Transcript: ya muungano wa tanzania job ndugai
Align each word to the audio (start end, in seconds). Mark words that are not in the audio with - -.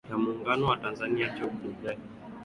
ya 0.09 0.17
muungano 0.17 0.65
wa 0.69 0.77
tanzania 0.83 1.27
job 1.37 1.51
ndugai 1.63 1.99